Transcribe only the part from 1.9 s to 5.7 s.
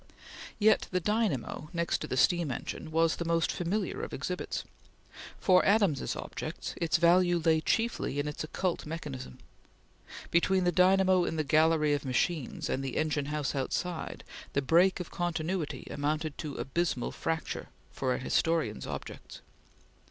to the steam engine, was the most familiar of exhibits. For